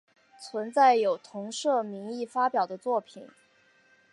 [0.41, 3.29] 存在有同社名义发表的作品。